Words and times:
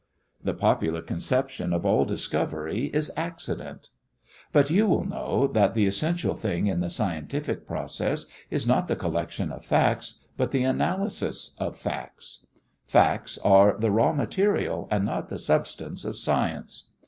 The 0.43 0.55
popular 0.55 1.03
conception 1.03 1.73
of 1.73 1.85
all 1.85 2.05
discovery 2.05 2.85
is 2.85 3.11
accident. 3.15 3.91
But 4.51 4.71
you 4.71 4.87
will 4.87 5.03
know 5.03 5.45
that 5.45 5.75
the 5.75 5.85
essential 5.85 6.33
thing 6.33 6.65
in 6.65 6.79
the 6.79 6.89
scientific 6.89 7.67
process 7.67 8.25
is 8.49 8.65
not 8.65 8.87
the 8.87 8.95
collection 8.95 9.51
of 9.51 9.63
facts, 9.63 10.21
but 10.37 10.49
the 10.49 10.63
analysis 10.63 11.55
of 11.59 11.77
facts. 11.77 12.47
Facts 12.87 13.37
are 13.43 13.77
the 13.77 13.91
raw 13.91 14.11
material 14.11 14.87
and 14.89 15.05
not 15.05 15.29
the 15.29 15.37
substance 15.37 16.03
of 16.03 16.17
science. 16.17 16.89